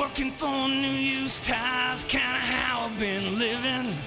Working 0.00 0.30
for 0.32 0.66
new 0.66 0.88
used 0.88 1.44
tires, 1.44 2.04
kinda 2.04 2.24
how 2.24 2.86
I've 2.86 2.98
been 2.98 3.38
living. 3.38 3.98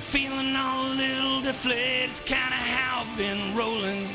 Feeling 0.00 0.54
all 0.54 0.88
a 0.88 0.92
little 0.92 1.40
deflated, 1.40 2.10
it's 2.10 2.20
kinda 2.20 2.60
how 2.76 3.06
I've 3.06 3.16
been 3.16 3.56
rolling. 3.56 4.14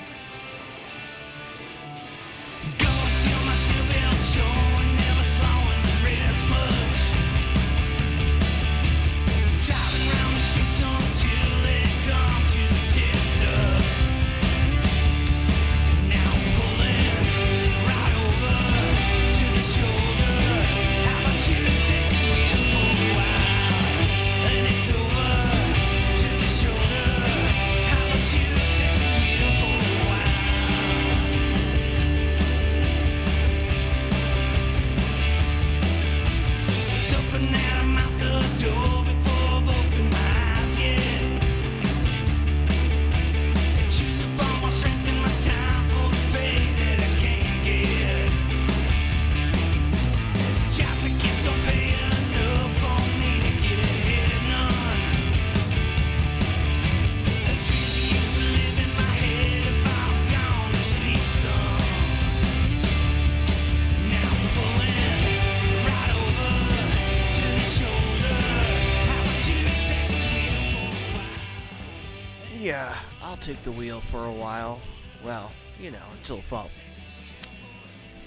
While. 74.48 74.80
Well, 75.26 75.52
you 75.78 75.92
know, 75.92 76.06
until 76.14 76.40
about 76.48 76.70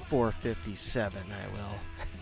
457, 0.09 1.23
I 1.33 1.55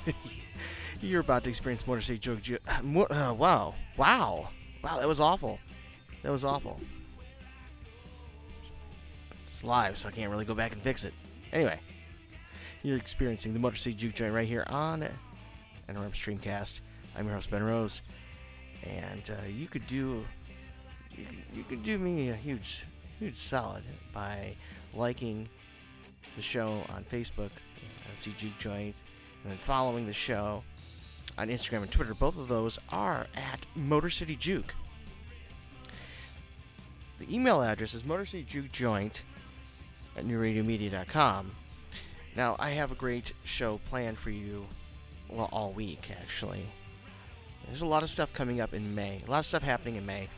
will. 0.06 0.14
You're 1.00 1.20
about 1.20 1.42
to 1.44 1.50
experience 1.50 1.84
Motor 1.84 2.00
City 2.02 2.18
Joke. 2.20 2.40
Ju- 2.42 2.58
Mo- 2.84 3.08
uh, 3.10 3.34
wow. 3.36 3.74
Wow. 3.96 4.50
Wow, 4.84 4.98
that 5.00 5.08
was 5.08 5.18
awful. 5.18 5.58
That 6.22 6.30
was 6.30 6.44
awful. 6.44 6.78
It's 9.48 9.64
live, 9.64 9.98
so 9.98 10.08
I 10.08 10.12
can't 10.12 10.30
really 10.30 10.44
go 10.44 10.54
back 10.54 10.72
and 10.72 10.80
fix 10.80 11.04
it. 11.04 11.12
Anyway, 11.52 11.80
you're 12.84 12.98
experiencing 12.98 13.52
the 13.52 13.58
Motor 13.58 13.76
City 13.76 13.96
Juke 13.96 14.14
Joint 14.14 14.32
right 14.32 14.46
here 14.46 14.64
on 14.68 15.00
NRM 15.88 16.12
Streamcast. 16.12 16.82
I'm 17.16 17.24
your 17.26 17.34
host, 17.34 17.50
Ben 17.50 17.64
Rose. 17.64 18.02
And 18.84 19.28
uh, 19.28 19.48
you 19.48 19.66
could 19.66 19.88
do 19.88 20.24
you, 21.10 21.26
you 21.52 21.64
could 21.64 21.82
do 21.82 21.98
me 21.98 22.28
a 22.28 22.36
huge, 22.36 22.84
huge 23.18 23.36
solid 23.36 23.82
by 24.12 24.54
liking 24.94 25.48
the 26.36 26.42
show 26.42 26.82
on 26.90 27.04
Facebook, 27.10 27.50
see 28.16 28.34
Juke 28.36 28.58
Joint, 28.58 28.94
and 29.42 29.52
then 29.52 29.58
following 29.58 30.06
the 30.06 30.12
show 30.12 30.62
on 31.36 31.48
Instagram 31.48 31.82
and 31.82 31.90
Twitter. 31.90 32.14
Both 32.14 32.36
of 32.36 32.48
those 32.48 32.78
are 32.90 33.26
at 33.34 33.60
Motor 33.74 34.10
City 34.10 34.36
Juke. 34.36 34.74
The 37.18 37.34
email 37.34 37.62
address 37.62 37.94
is 37.94 38.02
motorcityjukejoint 38.02 39.22
at 40.16 40.24
newradiomedia.com. 40.24 41.50
Now, 42.36 42.56
I 42.58 42.70
have 42.70 42.92
a 42.92 42.94
great 42.94 43.32
show 43.44 43.80
planned 43.88 44.18
for 44.18 44.30
you, 44.30 44.66
well, 45.28 45.48
all 45.52 45.72
week, 45.72 46.10
actually. 46.20 46.66
There's 47.66 47.82
a 47.82 47.86
lot 47.86 48.02
of 48.02 48.10
stuff 48.10 48.32
coming 48.32 48.60
up 48.60 48.72
in 48.72 48.94
May, 48.94 49.20
a 49.26 49.30
lot 49.30 49.40
of 49.40 49.46
stuff 49.46 49.62
happening 49.62 49.96
in 49.96 50.06
May. 50.06 50.28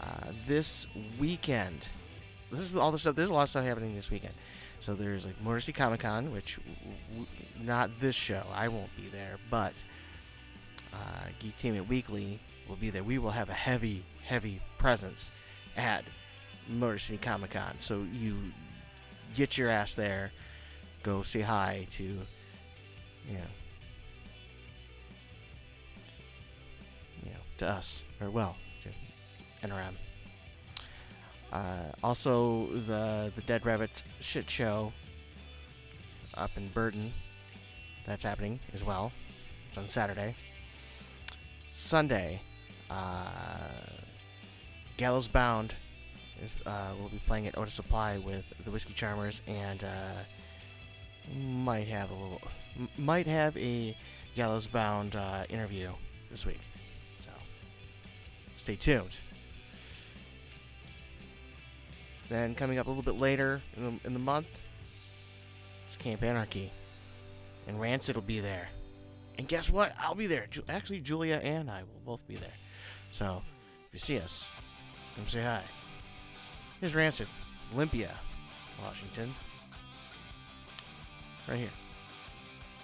Uh, 0.00 0.32
this 0.46 0.86
weekend, 1.18 1.88
this 2.50 2.60
is 2.60 2.74
all 2.76 2.90
the 2.90 2.98
stuff. 2.98 3.14
There's 3.14 3.30
a 3.30 3.34
lot 3.34 3.42
of 3.42 3.48
stuff 3.48 3.64
happening 3.64 3.94
this 3.94 4.10
weekend. 4.10 4.34
So 4.80 4.94
there's 4.94 5.26
like 5.26 5.62
City 5.62 5.72
Comic 5.72 6.00
Con, 6.00 6.32
which 6.32 6.58
w- 7.10 7.26
not 7.60 7.90
this 8.00 8.14
show. 8.14 8.44
I 8.52 8.68
won't 8.68 8.94
be 8.96 9.08
there, 9.08 9.36
but 9.50 9.74
uh, 10.92 10.96
Geek 11.38 11.52
Entertainment 11.52 11.88
Weekly 11.88 12.40
will 12.68 12.76
be 12.76 12.90
there. 12.90 13.04
We 13.04 13.18
will 13.18 13.30
have 13.30 13.50
a 13.50 13.54
heavy, 13.54 14.04
heavy 14.24 14.60
presence 14.78 15.30
at 15.76 16.04
Motor 16.68 16.98
City 16.98 17.18
Comic 17.18 17.50
Con. 17.50 17.74
So 17.78 18.06
you 18.12 18.36
get 19.34 19.58
your 19.58 19.68
ass 19.68 19.94
there, 19.94 20.32
go 21.02 21.22
say 21.22 21.42
hi 21.42 21.86
to, 21.92 22.02
you 22.02 23.34
know, 23.34 23.40
you 27.22 27.30
know, 27.30 27.40
to 27.58 27.68
us 27.68 28.02
or 28.20 28.30
well, 28.30 28.56
to 28.82 29.68
NRM. 29.68 29.94
Uh, 31.52 31.90
also, 32.02 32.68
the 32.86 33.32
the 33.34 33.42
Dead 33.42 33.66
Rabbits 33.66 34.04
shit 34.20 34.48
show 34.48 34.92
up 36.34 36.50
in 36.56 36.68
Burton. 36.68 37.12
That's 38.06 38.24
happening 38.24 38.60
as 38.72 38.84
well. 38.84 39.12
It's 39.68 39.78
on 39.78 39.88
Saturday. 39.88 40.34
Sunday, 41.72 42.40
uh, 42.90 43.28
Gallows 44.96 45.28
Bound 45.28 45.74
is 46.42 46.54
uh, 46.66 46.92
will 47.00 47.08
be 47.08 47.20
playing 47.26 47.46
at 47.46 47.56
Otus 47.56 47.74
Supply 47.74 48.18
with 48.18 48.44
the 48.64 48.70
Whiskey 48.70 48.92
Charmers 48.94 49.42
and 49.46 49.84
uh, 49.84 50.12
might 51.36 51.88
have 51.88 52.10
a 52.10 52.14
little, 52.14 52.40
might 52.96 53.26
have 53.26 53.56
a 53.56 53.96
Gallows 54.36 54.66
Bound 54.66 55.16
uh, 55.16 55.44
interview 55.48 55.90
this 56.30 56.46
week. 56.46 56.60
So 57.24 57.30
stay 58.56 58.76
tuned. 58.76 59.10
Then 62.30 62.54
coming 62.54 62.78
up 62.78 62.86
a 62.86 62.88
little 62.90 63.02
bit 63.02 63.20
later 63.20 63.60
in 63.76 63.84
the, 63.84 64.06
in 64.06 64.12
the 64.14 64.20
month, 64.20 64.46
it's 65.88 65.96
Camp 65.96 66.22
Anarchy, 66.22 66.72
and 67.66 67.78
Rancid 67.80 68.14
will 68.14 68.22
be 68.22 68.38
there. 68.40 68.68
And 69.36 69.48
guess 69.48 69.68
what? 69.68 69.92
I'll 69.98 70.14
be 70.14 70.28
there. 70.28 70.46
Ju- 70.48 70.62
Actually, 70.68 71.00
Julia 71.00 71.40
and 71.42 71.68
I 71.68 71.82
will 71.82 72.00
both 72.06 72.26
be 72.28 72.36
there. 72.36 72.52
So 73.10 73.42
if 73.88 73.94
you 73.94 73.98
see 73.98 74.18
us, 74.20 74.46
come 75.16 75.26
say 75.26 75.42
hi. 75.42 75.62
Here's 76.78 76.94
Rancid, 76.94 77.26
Olympia, 77.74 78.14
Washington. 78.80 79.34
Right 81.48 81.58
here. 81.58 81.68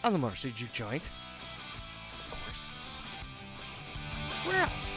On 0.03 0.13
the 0.13 0.19
Motor 0.19 0.35
City 0.37 0.55
Juke 0.57 0.73
Joint. 0.73 1.05
Of 1.05 2.31
course. 2.31 2.71
Where 4.45 4.61
else? 4.63 4.93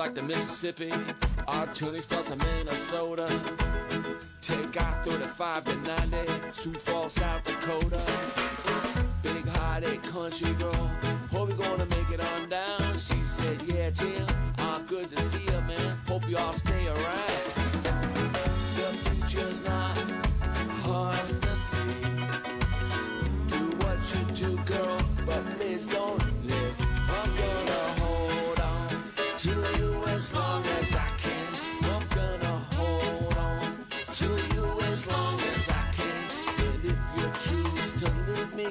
like 0.00 0.14
the 0.14 0.22
Mississippi. 0.22 0.90
Our 1.46 1.66
journey 1.74 2.00
starts 2.00 2.30
in 2.30 2.38
Minnesota. 2.38 3.28
Take 4.40 4.80
I 4.80 5.02
35 5.02 5.64
to 5.66 5.76
90, 5.76 6.16
Sioux 6.52 6.72
Falls, 6.72 7.12
South 7.12 7.44
Dakota. 7.44 8.00
Big 9.22 9.46
hearted 9.46 10.02
country 10.04 10.54
girl, 10.54 10.90
hope 11.30 11.50
you're 11.50 11.58
gonna 11.58 11.84
make 11.84 12.10
it 12.10 12.24
on 12.24 12.48
down. 12.48 12.96
She 12.96 13.22
said, 13.24 13.60
Yeah, 13.66 13.90
Tim, 13.90 14.26
I'm 14.56 14.86
good 14.86 15.14
to 15.14 15.20
see 15.20 15.44
you, 15.44 15.60
man. 15.68 15.98
Hope 16.08 16.26
you 16.26 16.38
all 16.38 16.54
stay 16.54 16.86
around. 16.86 17.42
The 18.76 18.88
future's 19.04 19.60
not 19.60 19.98
hard 20.86 21.24
to 21.26 21.56
see. 21.56 22.00
Do 23.48 23.64
what 23.82 23.98
you 24.14 24.22
do, 24.34 24.56
girl, 24.64 24.98
but 25.26 25.44
please 25.58 25.84
don't 25.84 26.29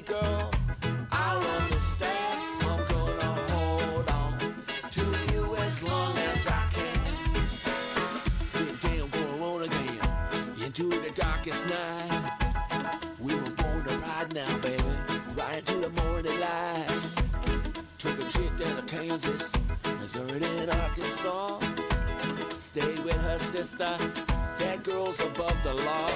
girl. 0.01 0.51
I'll 1.11 1.45
understand. 1.61 2.63
I'm 2.63 2.85
gonna 2.87 3.33
hold 3.51 4.09
on 4.09 4.39
to 4.91 5.05
you 5.33 5.55
as 5.57 5.83
long 5.87 6.17
as 6.17 6.47
I 6.47 6.67
can. 6.71 6.99
Into 10.69 10.89
the 11.01 11.11
darkest 11.15 11.65
night. 11.65 12.31
We 13.19 13.33
were 13.33 13.49
born 13.49 13.83
to 13.85 13.97
ride 13.97 14.33
now, 14.33 14.57
baby, 14.59 14.83
right 15.35 15.57
into 15.57 15.79
the 15.79 15.89
morning 16.03 16.39
light. 16.39 16.87
Took 17.97 18.19
a 18.19 18.29
trip 18.29 18.55
down 18.57 18.75
to 18.75 18.83
Kansas, 18.83 19.51
Missouri, 19.99 20.43
and 20.43 20.69
Arkansas. 20.69 21.59
Stayed 22.57 22.99
with 22.99 23.17
her 23.17 23.39
sister. 23.39 23.97
That 24.59 24.83
girl's 24.83 25.19
above 25.21 25.57
the 25.63 25.73
law. 25.73 26.11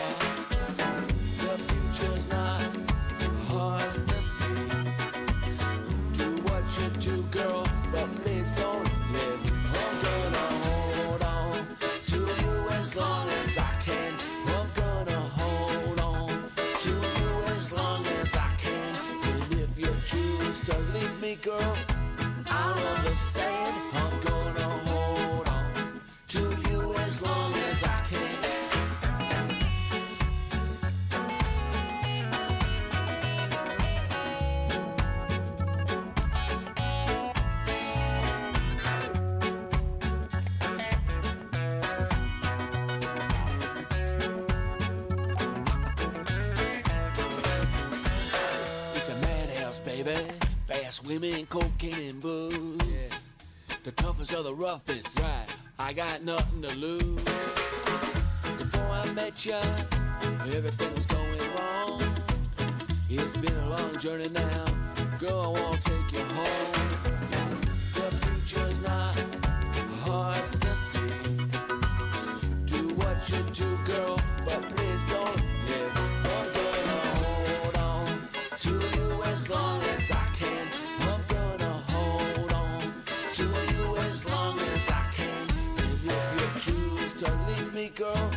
The 1.39 1.57
future's 1.67 2.27
not 2.27 2.82
to 3.71 4.21
see. 4.21 4.43
Do 6.13 6.27
what 6.47 6.63
you 6.77 6.89
do, 6.99 7.23
girl, 7.31 7.65
but 7.93 8.13
please 8.23 8.51
don't 8.51 8.83
live. 9.13 9.41
I'm 9.81 10.01
gonna 10.03 10.47
hold 10.63 11.23
on 11.23 11.67
to 12.03 12.17
you 12.17 12.69
as 12.71 12.95
long 12.97 13.29
as 13.29 13.57
I 13.57 13.73
can. 13.79 14.13
I'm 14.47 14.69
gonna 14.73 15.21
hold 15.39 15.99
on 15.99 16.29
to 16.81 16.89
you 16.89 17.31
as 17.55 17.73
long 17.73 18.05
as 18.21 18.35
I 18.35 18.49
can. 18.57 18.95
And 19.31 19.53
if 19.53 19.79
you 19.79 19.95
choose 20.03 20.59
to 20.67 20.77
leave 20.93 21.21
me, 21.21 21.35
girl, 21.35 21.77
I'll 22.47 22.97
understand. 22.97 23.82
Cocaine, 51.53 52.09
and 52.09 52.19
booze. 52.19 53.31
The 53.83 53.91
toughest 53.91 54.33
of 54.33 54.43
the 54.43 54.55
roughest. 54.55 55.19
Right. 55.19 55.45
I 55.77 55.93
got 55.93 56.23
nothing 56.23 56.63
to 56.63 56.75
lose. 56.75 57.23
Before 58.57 58.81
I 58.81 59.05
met 59.13 59.45
ya, 59.45 59.61
everything 60.51 60.95
was 60.95 61.05
going 61.05 61.39
wrong. 61.55 62.01
It's 63.07 63.37
been 63.37 63.55
a 63.55 63.69
long 63.69 63.99
journey 63.99 64.29
now. 64.29 64.65
Girl, 65.19 65.41
I 65.41 65.61
wanna 65.61 65.79
take 65.79 66.11
you 66.11 66.25
home. 66.25 66.89
The 67.93 68.07
future's 68.25 68.79
not 68.79 69.15
hard 70.01 70.43
to 70.43 70.75
see. 70.75 71.13
Do 72.65 72.95
what 72.95 73.29
you 73.29 73.43
do, 73.53 73.77
girl, 73.85 74.19
but 74.43 74.75
please 74.75 75.05
don't 75.05 75.52
girl, 87.95 88.31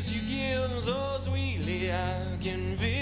kiss 0.00 0.12
you 0.12 0.22
give 0.22 0.82
so 0.82 1.18
sweetly, 1.20 1.92
I 1.92 2.36
can 2.40 2.74
feel 2.76 2.99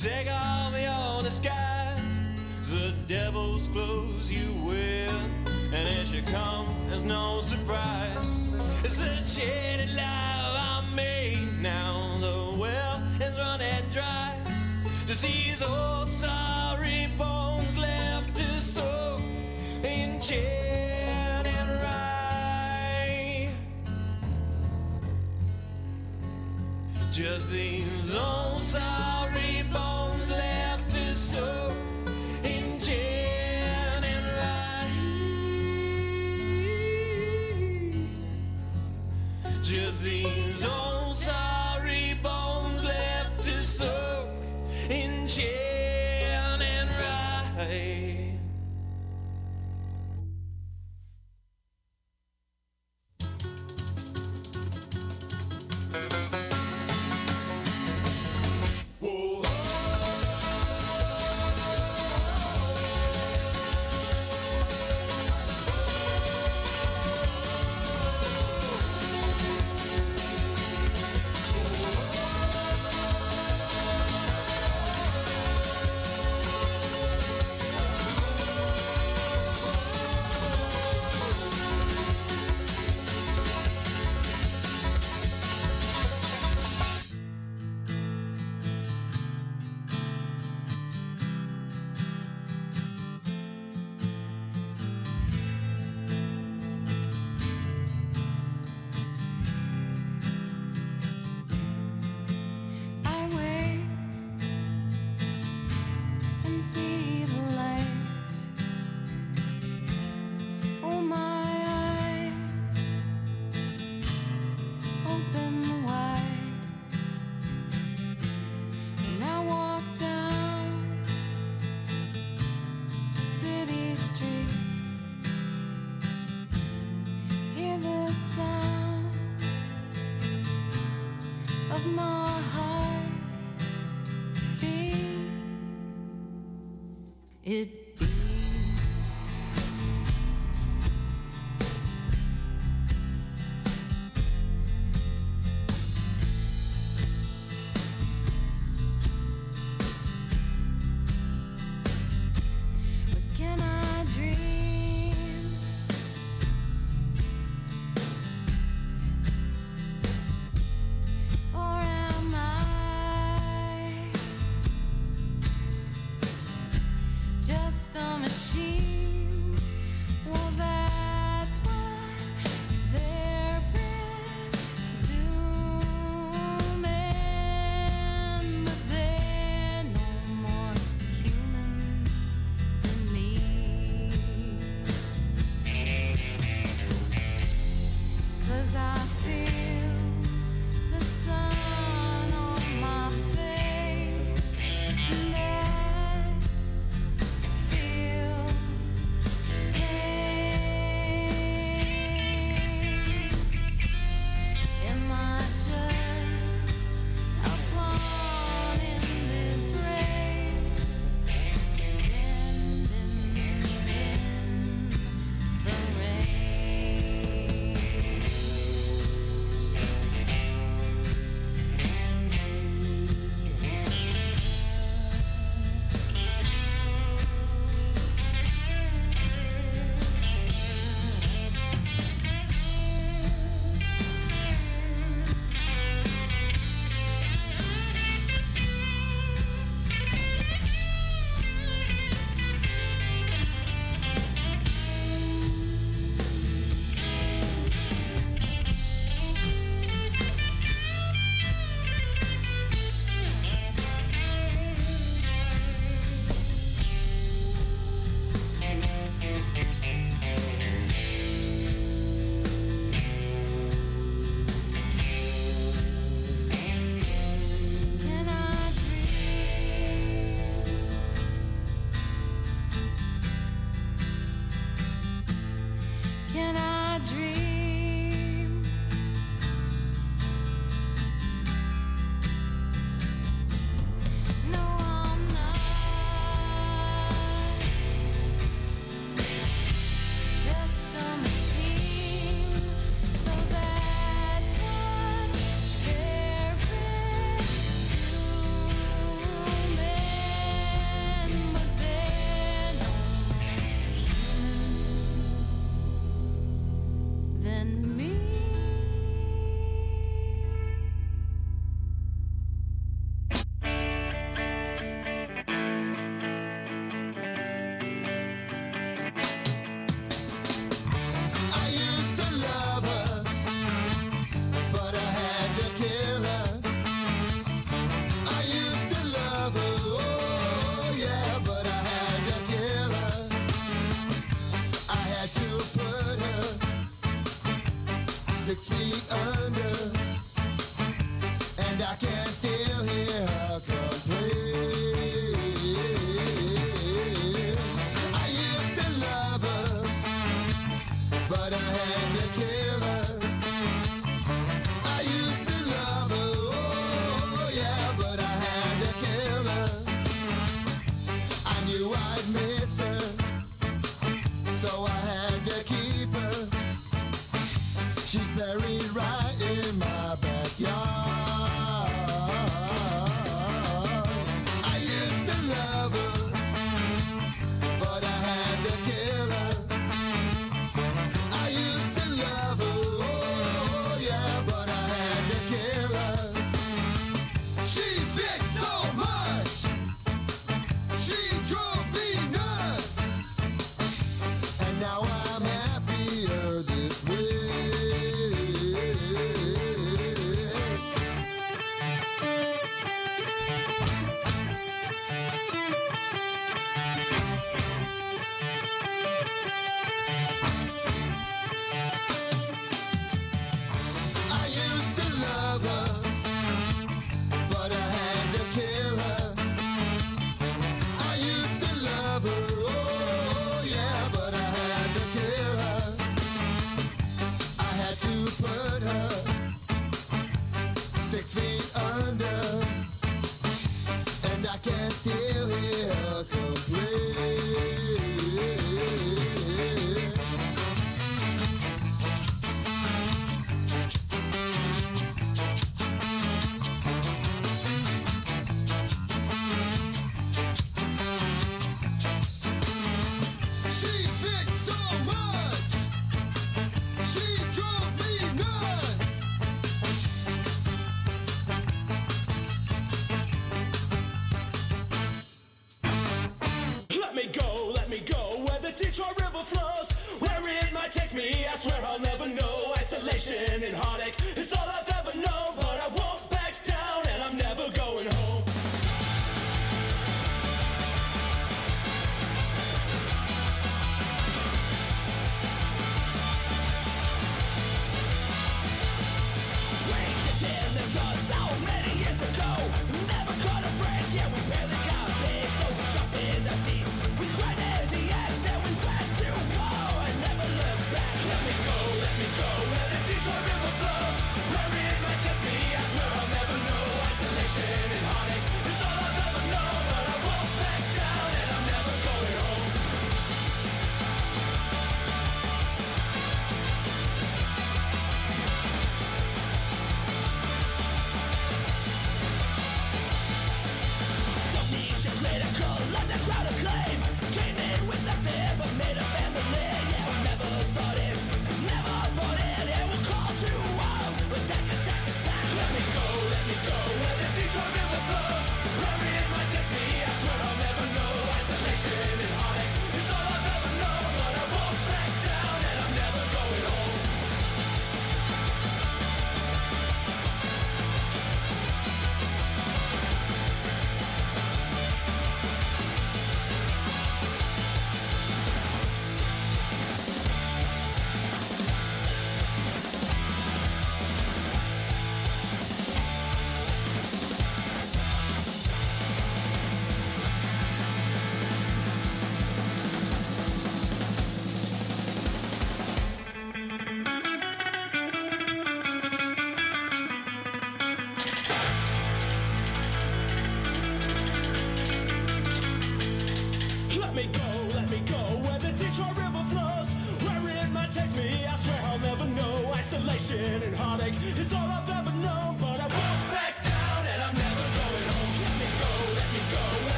Take 0.00 0.30
off 0.30 0.72
your 0.80 1.24
disguise, 1.24 2.22
the 2.70 2.94
devil's 3.08 3.66
clothes 3.66 4.30
you 4.30 4.64
wear. 4.64 5.08
And 5.74 5.88
as 6.00 6.12
you 6.12 6.22
come 6.22 6.68
as 6.92 7.02
no 7.02 7.40
surprise. 7.40 8.38
It's 8.84 9.00
a 9.00 9.40
jaded 9.40 9.92
life 9.96 10.06
I 10.06 10.88
made. 10.94 11.48
Now 11.60 12.16
the 12.20 12.56
well 12.56 13.02
is 13.20 13.36
running 13.38 13.90
dry. 13.90 14.36
Disease, 15.04 15.64
old 15.64 16.06
sorry 16.06 17.08
bones 17.18 17.76
left 17.76 18.36
to 18.36 18.60
soak 18.60 19.20
in 19.82 20.20
gin 20.20 21.44
and 21.44 21.70
rye. 21.82 23.50
Just 27.10 27.50
these 27.50 27.97
old 28.14 28.60
sorry 28.60 29.62
bones 29.72 29.97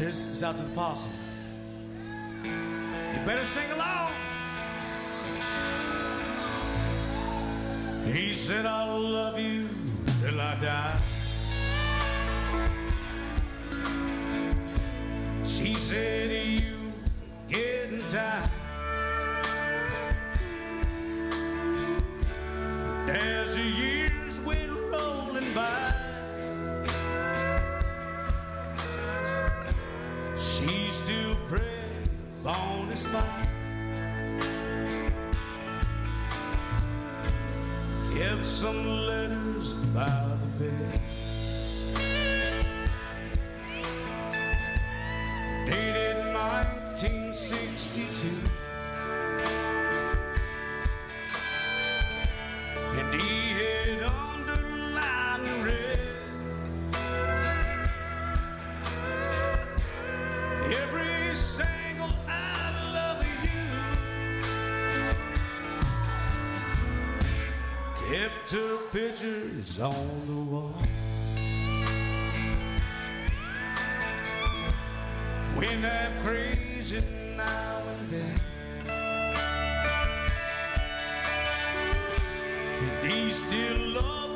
This 0.00 0.24
is 0.28 0.42
out 0.42 0.56
to 0.56 0.62
the 0.62 0.70
possum. 0.70 1.12
You 2.42 3.20
better 3.26 3.44
sing 3.44 3.70
along. 3.70 4.12
He 8.10 8.32
said, 8.32 8.64
"I'll 8.64 8.98
love 8.98 9.38
you 9.38 9.68
till 10.22 10.40
I 10.40 10.54
die. 10.54 10.96
on 69.80 70.26
the 70.26 70.34
wall. 70.34 70.74
When 75.54 75.84
I'm 75.84 76.22
crazy 76.22 77.02
now 77.36 77.82
and 77.88 78.10
then, 78.10 78.40
do 83.02 83.08
you 83.08 83.32
still 83.32 83.78
love? 83.94 84.29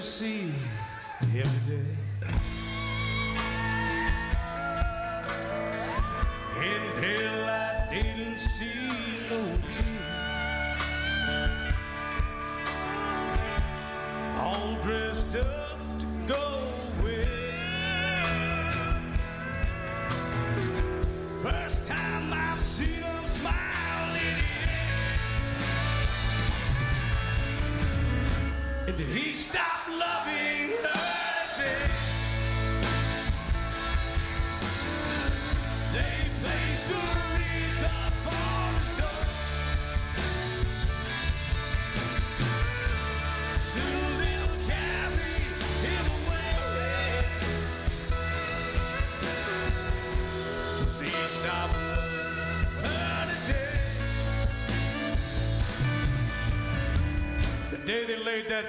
See 0.00 0.52
every 1.34 1.76
day. 1.76 1.94
In 6.60 6.93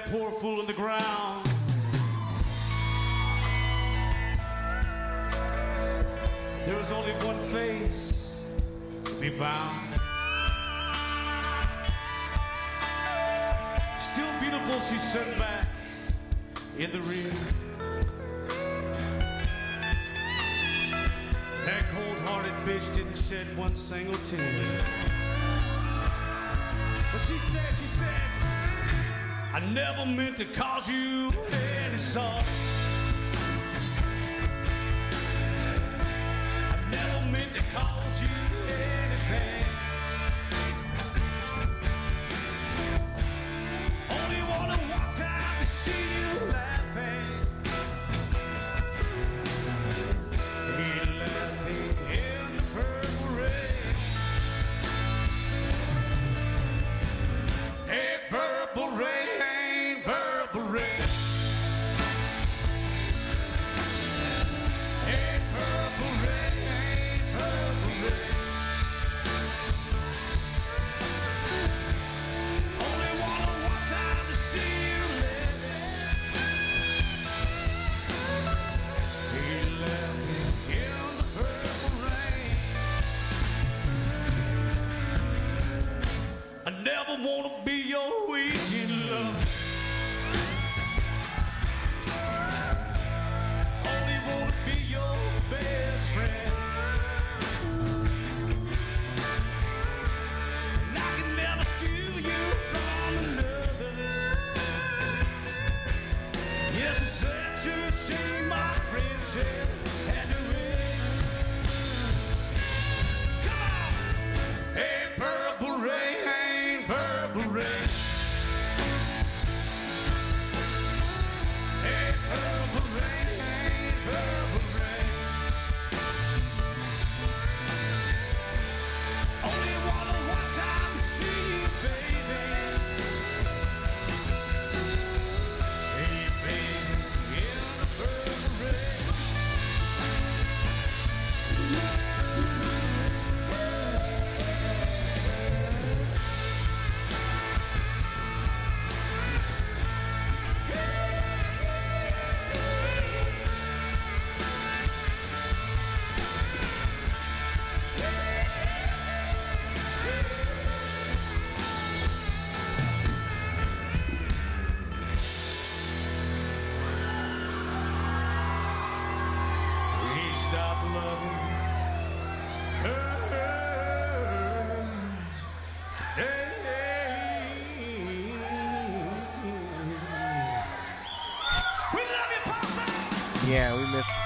poor 0.06 0.30
fool 0.30 0.60
in 0.60 0.66
the 0.66 0.72
ground. 0.72 1.48
There 6.64 6.76
was 6.76 6.92
only 6.92 7.12
one 7.24 7.40
face 7.40 8.34
to 9.04 9.14
be 9.14 9.30
found. 9.30 10.00
Still 14.00 14.40
beautiful, 14.40 14.80
she 14.80 14.96
sat 14.96 15.38
back 15.38 15.66
in 16.78 16.92
the 16.92 17.00
rear. 17.02 17.32
That 21.64 21.84
cold-hearted 21.92 22.52
bitch 22.64 22.94
didn't 22.94 23.16
shed 23.16 23.56
one 23.56 23.74
single 23.74 24.14
tear. 24.14 24.62
But 27.12 27.20
she 27.22 27.38
said, 27.38 27.74
she 27.76 27.86
said, 27.86 28.35
I 29.56 29.60
never 29.72 30.04
meant 30.04 30.36
to 30.36 30.44
cause 30.44 30.86
you 30.86 31.30
any 31.50 31.96
sorrow. 31.96 32.42
I 36.70 36.78
never 36.90 37.32
meant 37.32 37.54
to 37.54 37.62
cause 37.72 38.20
you 38.20 38.28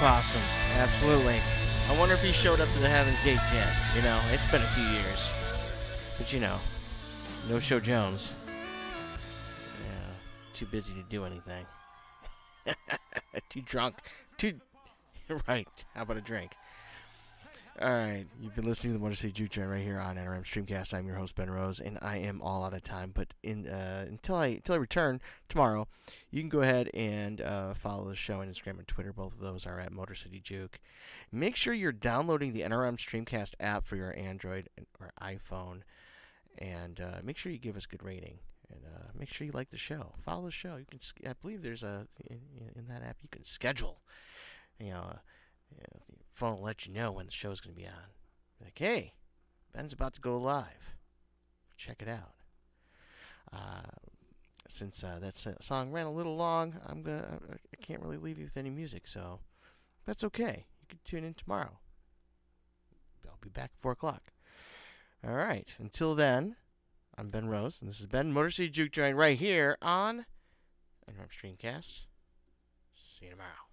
Possum. 0.01 0.41
Absolutely. 0.79 1.39
I 1.91 1.99
wonder 1.99 2.15
if 2.15 2.23
he 2.23 2.33
showed 2.33 2.59
up 2.59 2.73
to 2.73 2.79
the 2.79 2.89
Heaven's 2.89 3.23
Gates 3.23 3.53
yet. 3.53 3.69
You 3.95 4.01
know, 4.01 4.19
it's 4.33 4.51
been 4.51 4.63
a 4.63 4.67
few 4.69 4.85
years. 4.85 5.31
But 6.17 6.33
you 6.33 6.41
know, 6.41 6.57
no 7.51 7.61
show 7.61 7.79
Jones. 7.81 8.33
Yeah, 8.49 10.15
too 10.55 10.65
busy 10.65 10.95
to 10.95 11.03
do 11.03 11.27
anything. 11.27 11.67
too 13.51 13.61
drunk. 13.61 13.97
Too. 14.39 14.55
right. 15.47 15.69
How 15.95 16.01
about 16.01 16.17
a 16.17 16.23
drink? 16.23 16.53
All 17.83 17.89
right, 17.89 18.27
you've 18.39 18.55
been 18.55 18.67
listening 18.67 18.93
to 18.93 18.99
the 18.99 19.03
Motor 19.03 19.17
City 19.17 19.33
Juke 19.33 19.53
Joint 19.53 19.71
right 19.71 19.83
here 19.83 19.99
on 19.99 20.17
NRM 20.17 20.45
Streamcast. 20.45 20.93
I'm 20.93 21.07
your 21.07 21.17
host 21.17 21.35
Ben 21.35 21.49
Rose, 21.49 21.81
and 21.81 21.99
I 22.03 22.19
am 22.19 22.43
all 22.43 22.63
out 22.63 22.75
of 22.75 22.83
time. 22.83 23.11
But 23.15 23.29
in 23.43 23.67
uh, 23.67 24.05
until 24.07 24.37
I 24.37 24.49
until 24.49 24.75
I 24.75 24.79
return 24.79 25.23
tomorrow, 25.49 25.89
you 26.31 26.43
can 26.43 26.51
go 26.51 26.61
ahead 26.61 26.91
and 26.93 27.41
uh, 27.41 27.73
follow 27.73 28.07
the 28.11 28.15
show 28.15 28.43
on 28.43 28.49
Instagram 28.49 28.77
and 28.81 28.87
Twitter. 28.87 29.15
Both 29.15 29.33
of 29.33 29.41
those 29.41 29.65
are 29.65 29.81
at 29.81 29.93
Motor 29.93 30.15
City 30.15 30.41
Juke. 30.45 30.79
Make 31.33 31.57
sure 31.57 31.73
you're 31.73 31.91
downloading 31.91 32.53
the 32.53 32.61
NRM 32.61 32.99
Streamcast 32.99 33.55
app 33.61 33.87
for 33.87 33.97
your 33.97 34.15
Android 34.15 34.69
or 35.01 35.15
iPhone, 35.23 35.81
and 36.59 37.01
uh, 37.01 37.21
make 37.25 37.39
sure 37.39 37.51
you 37.51 37.57
give 37.57 37.79
us 37.79 37.87
good 37.87 38.03
rating. 38.03 38.41
And 38.71 38.81
uh, 38.85 39.09
make 39.19 39.33
sure 39.33 39.47
you 39.47 39.55
like 39.55 39.71
the 39.71 39.79
show. 39.79 40.13
Follow 40.23 40.45
the 40.45 40.51
show. 40.51 40.77
You 40.77 40.85
can. 40.91 41.01
I 41.27 41.33
believe 41.41 41.63
there's 41.63 41.83
a 41.83 42.07
in, 42.29 42.41
in 42.77 42.89
that 42.89 43.03
app 43.03 43.17
you 43.23 43.31
can 43.31 43.45
schedule. 43.45 44.03
You 44.79 44.91
know. 44.91 45.07
Uh, 45.13 45.17
you 45.71 45.85
know, 45.95 46.20
phone 46.41 46.57
will 46.57 46.65
let 46.65 46.87
you 46.87 46.93
know 46.95 47.13
when 47.13 47.27
the 47.27 47.33
show's 47.33 47.61
going 47.61 47.75
to 47.75 47.81
be 47.81 47.87
on. 47.87 47.93
Like, 48.63 48.79
hey, 48.79 49.13
Ben's 49.75 49.93
about 49.93 50.15
to 50.15 50.23
go 50.23 50.39
live. 50.39 50.97
Check 51.77 52.01
it 52.01 52.09
out. 52.09 52.33
Uh, 53.53 54.09
since 54.69 55.05
uh, 55.05 55.19
that 55.21 55.37
song 55.63 55.93
ran 55.93 56.07
a 56.07 56.13
little 56.13 56.37
long, 56.37 56.75
I'm 56.87 57.03
gonna 57.03 57.41
I 57.53 57.77
can't 57.85 58.01
really 58.01 58.17
leave 58.17 58.39
you 58.39 58.45
with 58.45 58.57
any 58.57 58.71
music, 58.71 59.09
so 59.09 59.41
that's 60.07 60.23
okay. 60.25 60.67
You 60.81 60.87
can 60.89 60.99
tune 61.05 61.25
in 61.25 61.35
tomorrow. 61.35 61.79
I'll 63.27 63.39
be 63.41 63.49
back 63.49 63.71
at 63.75 63.81
four 63.81 63.93
o'clock. 63.93 64.33
All 65.27 65.35
right. 65.35 65.75
Until 65.79 66.15
then, 66.15 66.57
I'm 67.19 67.31
Ben 67.31 67.49
Rose, 67.49 67.81
and 67.81 67.91
this 67.91 68.01
is 68.01 68.07
Ben 68.07 68.33
Motor 68.33 68.51
City 68.51 68.71
Juke 68.71 68.93
Joint 68.93 69.17
right 69.17 69.39
here 69.39 69.77
on 69.83 70.27
NRM 71.11 71.29
Streamcast. 71.31 72.03
See 72.95 73.25
you 73.27 73.31
tomorrow. 73.33 73.70